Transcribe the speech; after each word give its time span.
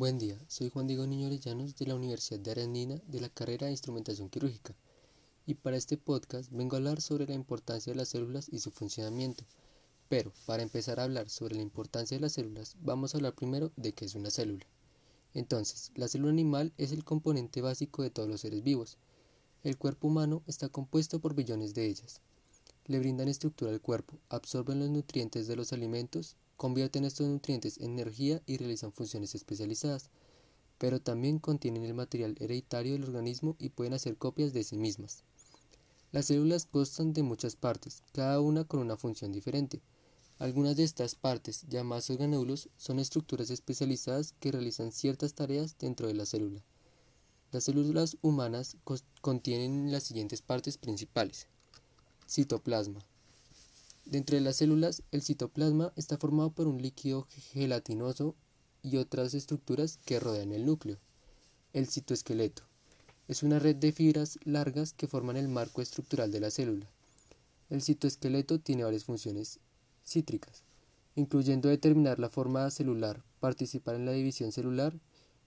Buen 0.00 0.16
día, 0.16 0.38
soy 0.48 0.70
Juan 0.70 0.86
Diego 0.86 1.06
Niño 1.06 1.26
Orellanos 1.26 1.76
de 1.76 1.84
la 1.84 1.94
Universidad 1.94 2.40
de 2.40 2.52
Arandina 2.52 3.02
de 3.06 3.20
la 3.20 3.28
carrera 3.28 3.66
de 3.66 3.72
Instrumentación 3.72 4.30
Quirúrgica 4.30 4.74
y 5.44 5.52
para 5.52 5.76
este 5.76 5.98
podcast 5.98 6.50
vengo 6.50 6.74
a 6.74 6.78
hablar 6.78 7.02
sobre 7.02 7.26
la 7.26 7.34
importancia 7.34 7.92
de 7.92 7.98
las 7.98 8.08
células 8.08 8.48
y 8.50 8.60
su 8.60 8.70
funcionamiento. 8.70 9.44
Pero 10.08 10.32
para 10.46 10.62
empezar 10.62 10.98
a 10.98 11.02
hablar 11.04 11.28
sobre 11.28 11.56
la 11.56 11.60
importancia 11.60 12.16
de 12.16 12.22
las 12.22 12.32
células 12.32 12.76
vamos 12.80 13.12
a 13.12 13.18
hablar 13.18 13.34
primero 13.34 13.72
de 13.76 13.92
qué 13.92 14.06
es 14.06 14.14
una 14.14 14.30
célula. 14.30 14.64
Entonces, 15.34 15.92
la 15.94 16.08
célula 16.08 16.30
animal 16.30 16.72
es 16.78 16.92
el 16.92 17.04
componente 17.04 17.60
básico 17.60 18.02
de 18.02 18.08
todos 18.08 18.26
los 18.26 18.40
seres 18.40 18.62
vivos. 18.62 18.96
El 19.64 19.76
cuerpo 19.76 20.08
humano 20.08 20.42
está 20.46 20.70
compuesto 20.70 21.20
por 21.20 21.34
billones 21.34 21.74
de 21.74 21.84
ellas. 21.84 22.22
Le 22.86 23.00
brindan 23.00 23.28
estructura 23.28 23.70
al 23.70 23.82
cuerpo, 23.82 24.18
absorben 24.30 24.78
los 24.78 24.88
nutrientes 24.88 25.46
de 25.46 25.56
los 25.56 25.74
alimentos 25.74 26.36
convierten 26.60 27.06
estos 27.06 27.26
nutrientes 27.26 27.78
en 27.78 27.92
energía 27.92 28.42
y 28.44 28.58
realizan 28.58 28.92
funciones 28.92 29.34
especializadas, 29.34 30.10
pero 30.76 31.00
también 31.00 31.38
contienen 31.38 31.84
el 31.84 31.94
material 31.94 32.36
hereditario 32.38 32.92
del 32.92 33.04
organismo 33.04 33.56
y 33.58 33.70
pueden 33.70 33.94
hacer 33.94 34.18
copias 34.18 34.52
de 34.52 34.62
sí 34.62 34.76
mismas. 34.76 35.24
Las 36.12 36.26
células 36.26 36.66
constan 36.66 37.14
de 37.14 37.22
muchas 37.22 37.56
partes, 37.56 38.02
cada 38.12 38.42
una 38.42 38.64
con 38.64 38.80
una 38.80 38.98
función 38.98 39.32
diferente. 39.32 39.80
Algunas 40.38 40.76
de 40.76 40.84
estas 40.84 41.14
partes, 41.14 41.64
llamadas 41.70 42.10
organulos, 42.10 42.68
son 42.76 42.98
estructuras 42.98 43.48
especializadas 43.48 44.34
que 44.38 44.52
realizan 44.52 44.92
ciertas 44.92 45.32
tareas 45.32 45.78
dentro 45.78 46.08
de 46.08 46.14
la 46.14 46.26
célula. 46.26 46.62
Las 47.52 47.64
células 47.64 48.18
humanas 48.20 48.76
contienen 49.22 49.90
las 49.90 50.02
siguientes 50.02 50.42
partes 50.42 50.76
principales. 50.76 51.46
Citoplasma, 52.28 53.00
Dentro 54.10 54.34
de 54.34 54.42
las 54.42 54.56
células, 54.56 55.04
el 55.12 55.22
citoplasma 55.22 55.92
está 55.94 56.18
formado 56.18 56.50
por 56.50 56.66
un 56.66 56.82
líquido 56.82 57.28
gelatinoso 57.52 58.34
y 58.82 58.96
otras 58.96 59.34
estructuras 59.34 60.00
que 60.04 60.18
rodean 60.18 60.50
el 60.50 60.66
núcleo. 60.66 60.98
El 61.74 61.86
citoesqueleto 61.86 62.64
es 63.28 63.44
una 63.44 63.60
red 63.60 63.76
de 63.76 63.92
fibras 63.92 64.40
largas 64.42 64.94
que 64.94 65.06
forman 65.06 65.36
el 65.36 65.46
marco 65.46 65.80
estructural 65.80 66.32
de 66.32 66.40
la 66.40 66.50
célula. 66.50 66.90
El 67.68 67.82
citoesqueleto 67.82 68.58
tiene 68.58 68.82
varias 68.82 69.04
funciones 69.04 69.60
cítricas, 70.04 70.64
incluyendo 71.14 71.68
determinar 71.68 72.18
la 72.18 72.30
forma 72.30 72.68
celular, 72.72 73.22
participar 73.38 73.94
en 73.94 74.06
la 74.06 74.12
división 74.12 74.50
celular 74.50 74.98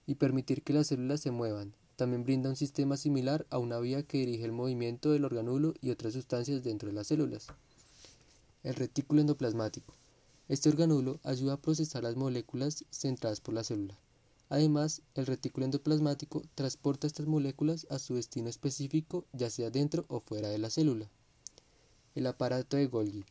y 0.06 0.14
permitir 0.14 0.62
que 0.62 0.72
las 0.72 0.86
células 0.86 1.20
se 1.20 1.32
muevan. 1.32 1.74
También 1.96 2.24
brinda 2.24 2.48
un 2.48 2.56
sistema 2.56 2.96
similar 2.96 3.44
a 3.50 3.58
una 3.58 3.78
vía 3.78 4.04
que 4.04 4.16
dirige 4.16 4.46
el 4.46 4.52
movimiento 4.52 5.12
del 5.12 5.26
organulo 5.26 5.74
y 5.82 5.90
otras 5.90 6.14
sustancias 6.14 6.64
dentro 6.64 6.88
de 6.88 6.94
las 6.94 7.08
células. 7.08 7.48
El 8.64 8.76
retículo 8.76 9.20
endoplasmático. 9.20 9.94
Este 10.48 10.70
organulo 10.70 11.20
ayuda 11.22 11.52
a 11.52 11.60
procesar 11.60 12.02
las 12.02 12.16
moléculas 12.16 12.86
centradas 12.90 13.42
por 13.42 13.52
la 13.52 13.62
célula. 13.62 13.98
Además, 14.48 15.02
el 15.14 15.26
retículo 15.26 15.66
endoplasmático 15.66 16.42
transporta 16.54 17.06
estas 17.06 17.26
moléculas 17.26 17.86
a 17.90 17.98
su 17.98 18.14
destino 18.14 18.48
específico, 18.48 19.26
ya 19.34 19.50
sea 19.50 19.68
dentro 19.68 20.06
o 20.08 20.20
fuera 20.20 20.48
de 20.48 20.56
la 20.56 20.70
célula. 20.70 21.10
El 22.14 22.26
aparato 22.26 22.78
de 22.78 22.86
Golgi. 22.86 23.26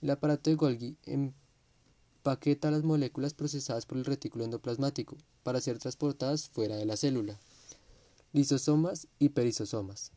El 0.00 0.08
aparato 0.08 0.48
de 0.48 0.56
Golgi 0.56 0.96
empaqueta 1.04 2.70
las 2.70 2.82
moléculas 2.82 3.34
procesadas 3.34 3.84
por 3.84 3.98
el 3.98 4.06
retículo 4.06 4.44
endoplasmático 4.44 5.18
para 5.42 5.60
ser 5.60 5.76
transportadas 5.80 6.48
fuera 6.48 6.76
de 6.76 6.86
la 6.86 6.96
célula. 6.96 7.38
Lisosomas 8.32 9.06
y 9.18 9.28
perisosomas. 9.28 10.12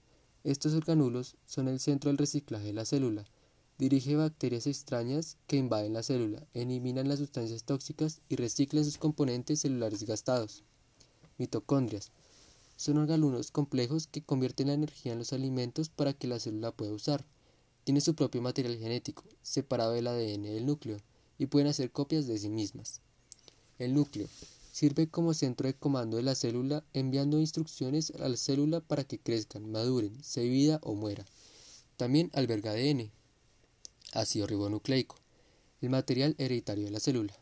Estos 0.45 0.75
organulos 0.75 1.35
son 1.45 1.67
el 1.67 1.81
centro 1.81 2.07
del 2.09 2.17
reciclaje 2.17 2.67
de 2.67 2.73
la 2.73 2.85
célula 2.85 3.25
Dirige 3.77 4.15
bacterias 4.15 4.67
extrañas 4.67 5.35
que 5.47 5.57
invaden 5.57 5.91
la 5.91 6.01
célula, 6.01 6.47
eliminan 6.53 7.09
las 7.09 7.19
sustancias 7.19 7.65
tóxicas 7.65 8.21
y 8.29 8.37
reciclan 8.37 8.85
sus 8.85 8.97
componentes 8.97 9.59
celulares 9.59 10.03
gastados. 10.03 10.63
Mitocondrias. 11.37 12.11
Son 12.77 12.97
organulos 12.97 13.51
complejos 13.51 14.07
que 14.07 14.23
convierten 14.23 14.67
la 14.67 14.75
energía 14.75 15.11
en 15.11 15.19
los 15.19 15.33
alimentos 15.33 15.89
para 15.89 16.13
que 16.13 16.27
la 16.27 16.39
célula 16.39 16.71
pueda 16.71 16.93
usar. 16.93 17.25
Tiene 17.83 17.99
su 17.99 18.15
propio 18.15 18.41
material 18.41 18.77
genético, 18.77 19.23
separado 19.41 19.91
del 19.91 20.07
ADN 20.07 20.43
del 20.43 20.65
núcleo, 20.65 20.97
y 21.37 21.47
pueden 21.47 21.67
hacer 21.67 21.91
copias 21.91 22.27
de 22.27 22.37
sí 22.37 22.47
mismas. 22.47 23.01
El 23.77 23.93
núcleo 23.93 24.29
sirve 24.71 25.09
como 25.09 25.33
centro 25.33 25.67
de 25.67 25.73
comando 25.73 26.15
de 26.15 26.23
la 26.23 26.35
célula, 26.35 26.85
enviando 26.93 27.41
instrucciones 27.41 28.11
a 28.21 28.29
la 28.29 28.37
célula 28.37 28.79
para 28.79 29.03
que 29.03 29.19
crezcan, 29.19 29.69
maduren, 29.69 30.23
se 30.23 30.41
divida 30.41 30.79
o 30.81 30.95
muera. 30.95 31.25
También 31.97 32.29
alberga 32.33 32.71
ADN, 32.71 33.11
ácido 34.15 34.47
ribonucleico, 34.47 35.17
el 35.81 35.89
material 35.89 36.35
hereditario 36.37 36.85
de 36.85 36.91
la 36.91 36.99
célula. 36.99 37.33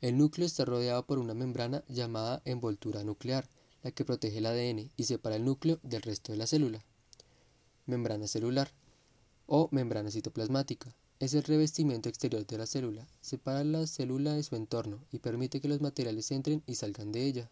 El 0.00 0.16
núcleo 0.16 0.46
está 0.46 0.64
rodeado 0.64 1.04
por 1.06 1.18
una 1.18 1.34
membrana 1.34 1.84
llamada 1.88 2.40
envoltura 2.44 3.04
nuclear, 3.04 3.48
la 3.82 3.90
que 3.90 4.04
protege 4.04 4.38
el 4.38 4.46
ADN 4.46 4.90
y 4.96 5.04
separa 5.04 5.36
el 5.36 5.44
núcleo 5.44 5.78
del 5.82 6.02
resto 6.02 6.32
de 6.32 6.38
la 6.38 6.46
célula. 6.46 6.84
Membrana 7.86 8.26
celular 8.26 8.70
o 9.46 9.68
membrana 9.72 10.10
citoplasmática 10.10 10.94
es 11.20 11.34
el 11.34 11.42
revestimiento 11.42 12.08
exterior 12.08 12.46
de 12.46 12.58
la 12.58 12.66
célula, 12.66 13.08
separa 13.20 13.64
la 13.64 13.86
célula 13.86 14.34
de 14.34 14.42
su 14.44 14.54
entorno 14.54 15.00
y 15.10 15.18
permite 15.18 15.60
que 15.60 15.68
los 15.68 15.80
materiales 15.80 16.30
entren 16.30 16.62
y 16.66 16.76
salgan 16.76 17.10
de 17.10 17.26
ella. 17.26 17.50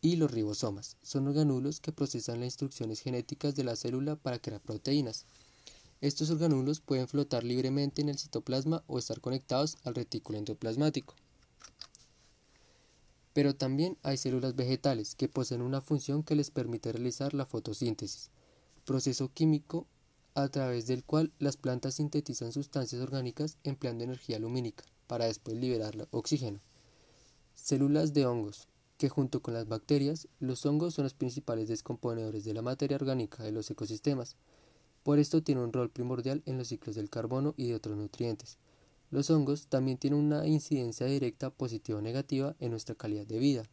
Y 0.00 0.16
los 0.16 0.30
ribosomas 0.32 0.96
son 1.02 1.28
organulos 1.28 1.80
que 1.80 1.92
procesan 1.92 2.40
las 2.40 2.46
instrucciones 2.46 3.00
genéticas 3.00 3.54
de 3.54 3.64
la 3.64 3.76
célula 3.76 4.16
para 4.16 4.40
crear 4.40 4.60
proteínas. 4.60 5.26
Estos 6.04 6.28
organulos 6.28 6.80
pueden 6.80 7.08
flotar 7.08 7.44
libremente 7.44 8.02
en 8.02 8.10
el 8.10 8.18
citoplasma 8.18 8.84
o 8.88 8.98
estar 8.98 9.22
conectados 9.22 9.78
al 9.84 9.94
retículo 9.94 10.36
endoplasmático. 10.36 11.14
Pero 13.32 13.54
también 13.54 13.96
hay 14.02 14.18
células 14.18 14.54
vegetales 14.54 15.14
que 15.14 15.30
poseen 15.30 15.62
una 15.62 15.80
función 15.80 16.22
que 16.22 16.34
les 16.34 16.50
permite 16.50 16.92
realizar 16.92 17.32
la 17.32 17.46
fotosíntesis, 17.46 18.28
proceso 18.84 19.30
químico 19.32 19.86
a 20.34 20.48
través 20.48 20.86
del 20.86 21.04
cual 21.04 21.32
las 21.38 21.56
plantas 21.56 21.94
sintetizan 21.94 22.52
sustancias 22.52 23.00
orgánicas 23.00 23.56
empleando 23.64 24.04
energía 24.04 24.38
lumínica 24.38 24.84
para 25.06 25.24
después 25.24 25.56
liberar 25.56 26.06
oxígeno. 26.10 26.60
Células 27.54 28.12
de 28.12 28.26
hongos, 28.26 28.68
que 28.98 29.08
junto 29.08 29.40
con 29.40 29.54
las 29.54 29.68
bacterias, 29.68 30.28
los 30.38 30.66
hongos 30.66 30.92
son 30.92 31.04
los 31.04 31.14
principales 31.14 31.68
descomponedores 31.68 32.44
de 32.44 32.52
la 32.52 32.60
materia 32.60 32.96
orgánica 32.98 33.42
de 33.42 33.52
los 33.52 33.70
ecosistemas. 33.70 34.36
Por 35.04 35.18
esto 35.18 35.42
tiene 35.42 35.62
un 35.62 35.72
rol 35.72 35.90
primordial 35.90 36.42
en 36.46 36.56
los 36.56 36.68
ciclos 36.68 36.96
del 36.96 37.10
carbono 37.10 37.52
y 37.58 37.68
de 37.68 37.74
otros 37.74 37.96
nutrientes. 37.96 38.56
Los 39.10 39.30
hongos 39.30 39.66
también 39.68 39.98
tienen 39.98 40.18
una 40.18 40.46
incidencia 40.46 41.06
directa 41.06 41.50
positiva 41.50 41.98
o 41.98 42.02
negativa 42.02 42.56
en 42.58 42.70
nuestra 42.70 42.94
calidad 42.94 43.26
de 43.26 43.38
vida. 43.38 43.64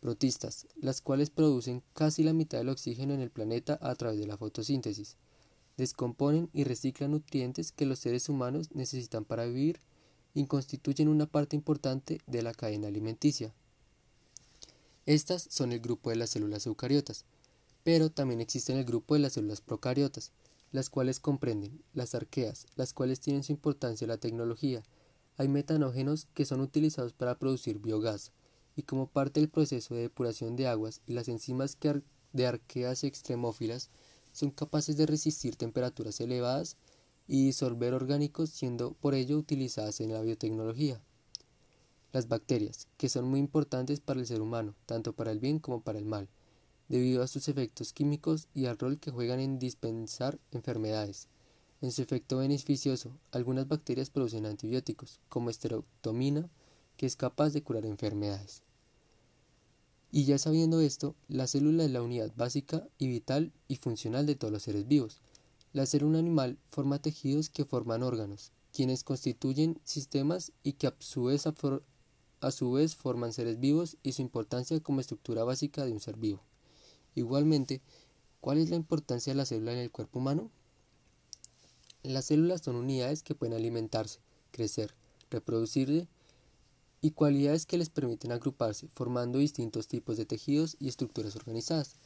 Protistas, 0.00 0.68
las 0.80 1.00
cuales 1.00 1.30
producen 1.30 1.82
casi 1.94 2.22
la 2.22 2.32
mitad 2.32 2.58
del 2.58 2.68
oxígeno 2.68 3.12
en 3.12 3.20
el 3.20 3.30
planeta 3.30 3.76
a 3.82 3.94
través 3.96 4.20
de 4.20 4.26
la 4.28 4.36
fotosíntesis. 4.36 5.16
Descomponen 5.76 6.48
y 6.52 6.62
reciclan 6.62 7.10
nutrientes 7.10 7.72
que 7.72 7.84
los 7.84 7.98
seres 7.98 8.28
humanos 8.28 8.70
necesitan 8.72 9.24
para 9.24 9.46
vivir 9.46 9.80
y 10.32 10.46
constituyen 10.46 11.08
una 11.08 11.26
parte 11.26 11.56
importante 11.56 12.20
de 12.28 12.42
la 12.42 12.54
cadena 12.54 12.86
alimenticia. 12.86 13.52
Estas 15.06 15.48
son 15.50 15.72
el 15.72 15.80
grupo 15.80 16.10
de 16.10 16.16
las 16.16 16.30
células 16.30 16.66
eucariotas, 16.66 17.24
pero 17.86 18.10
también 18.10 18.40
existe 18.40 18.72
el 18.72 18.84
grupo 18.84 19.14
de 19.14 19.20
las 19.20 19.34
células 19.34 19.60
procariotas, 19.60 20.32
las 20.72 20.90
cuales 20.90 21.20
comprenden 21.20 21.84
las 21.94 22.16
arqueas, 22.16 22.66
las 22.74 22.92
cuales 22.92 23.20
tienen 23.20 23.44
su 23.44 23.52
importancia 23.52 24.04
en 24.04 24.08
la 24.08 24.16
tecnología. 24.16 24.82
Hay 25.36 25.46
metanógenos 25.46 26.26
que 26.34 26.44
son 26.44 26.62
utilizados 26.62 27.12
para 27.12 27.38
producir 27.38 27.78
biogás, 27.78 28.32
y 28.74 28.82
como 28.82 29.06
parte 29.06 29.38
del 29.38 29.50
proceso 29.50 29.94
de 29.94 30.00
depuración 30.00 30.56
de 30.56 30.66
aguas 30.66 31.00
las 31.06 31.28
enzimas 31.28 31.78
de 32.32 32.46
arqueas 32.48 33.04
extremófilas 33.04 33.88
son 34.32 34.50
capaces 34.50 34.96
de 34.96 35.06
resistir 35.06 35.54
temperaturas 35.54 36.18
elevadas 36.20 36.78
y 37.28 37.44
disolver 37.44 37.94
orgánicos 37.94 38.50
siendo 38.50 38.94
por 38.94 39.14
ello 39.14 39.38
utilizadas 39.38 40.00
en 40.00 40.12
la 40.12 40.22
biotecnología. 40.22 41.00
Las 42.12 42.26
bacterias, 42.26 42.88
que 42.96 43.08
son 43.08 43.26
muy 43.26 43.38
importantes 43.38 44.00
para 44.00 44.18
el 44.18 44.26
ser 44.26 44.40
humano, 44.40 44.74
tanto 44.86 45.12
para 45.12 45.30
el 45.30 45.38
bien 45.38 45.60
como 45.60 45.82
para 45.82 46.00
el 46.00 46.04
mal, 46.04 46.28
debido 46.88 47.22
a 47.22 47.26
sus 47.26 47.48
efectos 47.48 47.92
químicos 47.92 48.48
y 48.54 48.66
al 48.66 48.78
rol 48.78 48.98
que 48.98 49.10
juegan 49.10 49.40
en 49.40 49.58
dispensar 49.58 50.38
enfermedades. 50.52 51.28
En 51.82 51.92
su 51.92 52.02
efecto 52.02 52.38
beneficioso, 52.38 53.10
algunas 53.32 53.68
bacterias 53.68 54.10
producen 54.10 54.46
antibióticos, 54.46 55.20
como 55.28 55.50
esterotomina, 55.50 56.48
que 56.96 57.06
es 57.06 57.16
capaz 57.16 57.50
de 57.50 57.62
curar 57.62 57.84
enfermedades. 57.84 58.62
Y 60.10 60.24
ya 60.24 60.38
sabiendo 60.38 60.80
esto, 60.80 61.14
la 61.28 61.46
célula 61.46 61.84
es 61.84 61.90
la 61.90 62.00
unidad 62.00 62.32
básica 62.36 62.88
y 62.96 63.08
vital 63.08 63.52
y 63.68 63.76
funcional 63.76 64.24
de 64.24 64.36
todos 64.36 64.52
los 64.52 64.62
seres 64.62 64.88
vivos. 64.88 65.20
La 65.72 65.84
célula 65.84 66.18
animal 66.18 66.58
forma 66.70 67.02
tejidos 67.02 67.50
que 67.50 67.66
forman 67.66 68.02
órganos, 68.02 68.52
quienes 68.72 69.04
constituyen 69.04 69.78
sistemas 69.84 70.52
y 70.62 70.74
que 70.74 70.86
a 70.86 70.94
su 71.00 71.24
vez 71.24 72.96
forman 72.96 73.32
seres 73.34 73.60
vivos 73.60 73.98
y 74.02 74.12
su 74.12 74.22
importancia 74.22 74.80
como 74.80 75.00
estructura 75.00 75.44
básica 75.44 75.84
de 75.84 75.92
un 75.92 76.00
ser 76.00 76.16
vivo. 76.16 76.42
Igualmente, 77.16 77.80
¿cuál 78.40 78.58
es 78.58 78.68
la 78.68 78.76
importancia 78.76 79.32
de 79.32 79.38
la 79.38 79.46
célula 79.46 79.72
en 79.72 79.78
el 79.78 79.90
cuerpo 79.90 80.18
humano? 80.18 80.50
Las 82.02 82.26
células 82.26 82.60
son 82.60 82.76
unidades 82.76 83.22
que 83.22 83.34
pueden 83.34 83.54
alimentarse, 83.54 84.20
crecer, 84.52 84.94
reproducirse 85.30 86.08
y 87.00 87.12
cualidades 87.12 87.64
que 87.64 87.78
les 87.78 87.88
permiten 87.88 88.32
agruparse 88.32 88.88
formando 88.92 89.38
distintos 89.38 89.88
tipos 89.88 90.18
de 90.18 90.26
tejidos 90.26 90.76
y 90.78 90.88
estructuras 90.88 91.36
organizadas, 91.36 91.96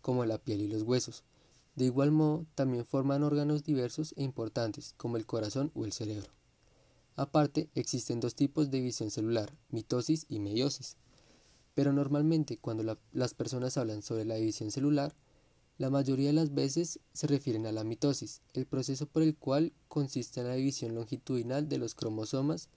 como 0.00 0.24
la 0.24 0.38
piel 0.38 0.62
y 0.62 0.68
los 0.68 0.82
huesos. 0.82 1.24
De 1.76 1.84
igual 1.84 2.10
modo, 2.10 2.46
también 2.54 2.86
forman 2.86 3.22
órganos 3.22 3.64
diversos 3.64 4.14
e 4.16 4.22
importantes, 4.22 4.94
como 4.96 5.18
el 5.18 5.26
corazón 5.26 5.72
o 5.74 5.84
el 5.84 5.92
cerebro. 5.92 6.30
Aparte, 7.16 7.68
existen 7.74 8.18
dos 8.18 8.34
tipos 8.34 8.70
de 8.70 8.78
división 8.78 9.10
celular, 9.10 9.52
mitosis 9.68 10.24
y 10.30 10.38
meiosis. 10.38 10.96
Pero 11.74 11.92
normalmente 11.92 12.58
cuando 12.58 12.98
las 13.12 13.34
personas 13.34 13.76
hablan 13.76 14.02
sobre 14.02 14.24
la 14.24 14.36
división 14.36 14.70
celular, 14.70 15.14
la 15.76 15.90
mayoría 15.90 16.28
de 16.28 16.34
las 16.34 16.54
veces 16.54 17.00
se 17.12 17.26
refieren 17.26 17.66
a 17.66 17.72
la 17.72 17.82
mitosis, 17.82 18.42
el 18.52 18.64
proceso 18.64 19.06
por 19.06 19.22
el 19.22 19.34
cual 19.34 19.72
consiste 19.88 20.40
en 20.40 20.48
la 20.48 20.54
división 20.54 20.94
longitudinal 20.94 21.68
de 21.68 21.78
los 21.78 21.96
cromosomas 21.96 22.68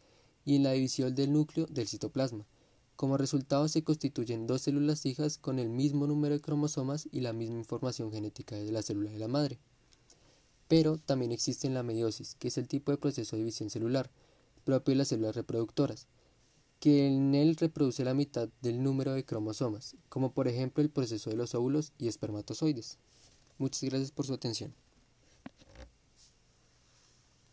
y 0.46 0.56
en 0.56 0.64
la 0.64 0.72
división 0.72 1.14
del 1.14 1.32
núcleo 1.32 1.68
del 1.68 1.88
citoplasma. 1.88 2.48
Como 2.96 3.18
resultado 3.18 3.68
se 3.68 3.84
constituyen 3.84 4.48
dos 4.48 4.64
células 4.64 5.06
hijas 5.06 5.38
con 5.38 5.60
el 5.60 5.70
mismo 5.70 6.08
número 6.08 6.34
de 6.34 6.42
cromosomas 6.42 7.08
y 7.12 7.22
la 7.22 7.34
misma 7.34 7.60
información 7.60 8.12
genética 8.12 8.56
de 8.56 8.72
la 8.72 8.82
célula 8.82 9.12
de 9.12 9.20
la 9.20 9.28
madre. 9.28 9.60
Pero 10.68 10.98
también 10.98 11.32
existe 11.32 11.70
la 11.70 11.84
meiosis, 11.84 12.36
que 12.40 12.48
es 12.48 12.58
el 12.58 12.68
tipo 12.68 12.92
de 12.92 12.98
proceso 12.98 13.36
de 13.36 13.44
división 13.44 13.70
celular 13.70 14.10
propio 14.64 14.94
de 14.94 14.98
las 14.98 15.10
células 15.10 15.36
reproductoras, 15.36 16.08
que 16.80 17.08
en 17.08 17.36
él 17.36 17.56
reproduce 17.56 18.04
la 18.04 18.14
mitad 18.14 18.50
del 18.62 18.84
número 18.84 19.14
de 19.14 19.26
cromosomas, 19.26 19.96
como 20.10 20.32
por 20.32 20.48
ejemplo 20.48 20.84
el 20.84 20.90
proceso 20.90 21.30
de 21.30 21.36
los 21.36 21.56
óvulos 21.56 21.94
y 21.98 22.08
espermatozoides. 22.08 22.98
Muchas 23.58 23.84
gracias 23.84 24.12
por 24.12 24.26
su 24.26 24.34
atención. 24.34 24.74